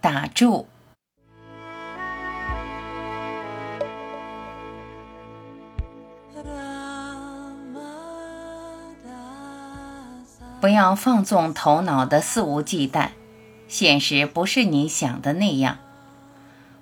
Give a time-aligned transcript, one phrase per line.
[0.00, 0.66] 打住。
[10.60, 13.10] 不要放纵头脑的肆无忌惮，
[13.66, 15.78] 现实不是你想的那样。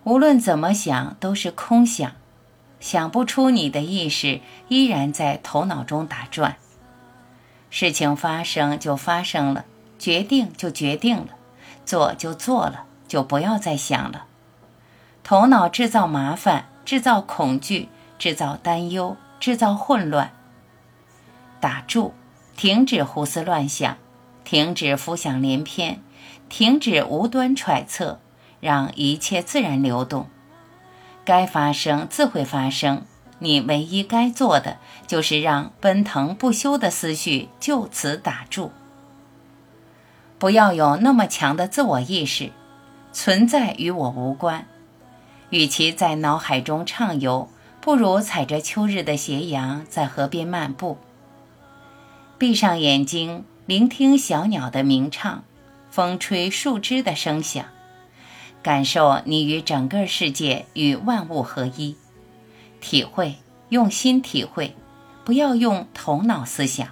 [0.02, 2.12] 无论怎么想，都是空想，
[2.80, 6.56] 想不出你的意识依然在头脑中打转。
[7.70, 9.64] 事情发生就发生了，
[9.96, 11.28] 决定就决定了，
[11.84, 14.26] 做就做了，就不要再想了。
[15.24, 17.88] 头脑制造麻烦，制造恐惧，
[18.18, 20.30] 制造担忧，制造混乱。
[21.58, 22.14] 打住。
[22.56, 23.98] 停止胡思乱想，
[24.42, 26.02] 停止浮想联翩，
[26.48, 28.18] 停止无端揣测，
[28.58, 30.26] 让一切自然流动。
[31.24, 33.04] 该发生自会发生，
[33.38, 38.72] 你唯一该做的就是让奔腾不休的思绪就此打住。
[40.40, 42.50] 不要有那么强的自我意识，
[43.20, 44.68] 存在与我无关。
[45.50, 47.48] 与其在脑海中畅游，
[47.80, 50.98] 不如踩着秋日的斜阳在河边漫步。
[52.38, 55.42] 闭上眼睛，聆听小鸟的鸣唱，
[55.90, 57.64] 风吹树枝的声响，
[58.62, 61.96] 感受你与整个世界与万物合一，
[62.80, 63.34] 体会，
[63.70, 64.76] 用心体会，
[65.24, 66.86] 不要用头脑思想。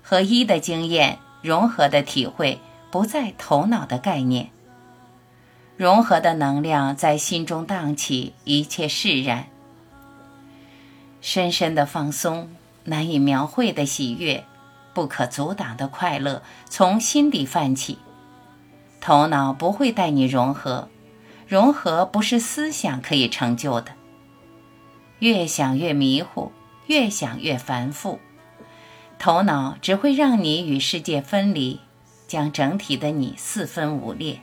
[0.00, 2.58] 合一的经验，融合的体会，
[2.90, 4.48] 不在头脑的概念。
[5.76, 9.46] 融合的能量在心中荡起，一切释然，
[11.20, 12.48] 深深的放松。
[12.84, 14.44] 难以描绘的喜悦，
[14.92, 17.98] 不可阻挡的快乐，从心底泛起。
[19.00, 20.88] 头脑不会带你融合，
[21.46, 23.92] 融合不是思想可以成就的。
[25.20, 26.50] 越想越迷糊，
[26.86, 28.18] 越想越繁复，
[29.20, 31.78] 头脑只会让你与世界分离，
[32.26, 34.40] 将整体的你四分五裂。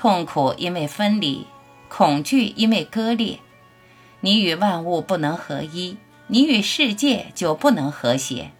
[0.00, 1.44] 痛苦因为分离，
[1.88, 3.40] 恐惧因为割裂，
[4.20, 5.96] 你与万物不能合一。
[6.28, 8.52] 你与世界就不能和谐。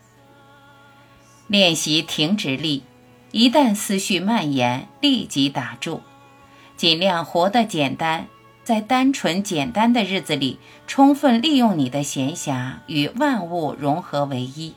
[1.47, 2.83] 练习停止力，
[3.31, 6.01] 一旦思绪蔓延，立即打住。
[6.77, 8.27] 尽量活得简单，
[8.65, 10.59] 在单纯简单的日子里，
[10.89, 14.75] 充分利用你的闲暇，与万物融合为一，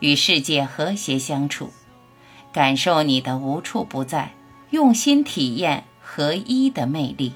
[0.00, 1.70] 与世界和谐相处，
[2.52, 4.32] 感受你的无处不在，
[4.70, 7.32] 用心体验合一的魅力。